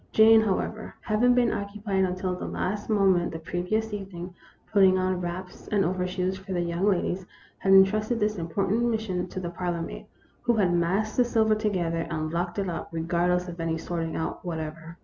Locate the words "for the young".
6.39-6.87